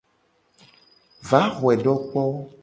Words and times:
Va 1.29 1.41
xoe 1.55 1.75
do 1.83 1.93
kpo. 2.09 2.23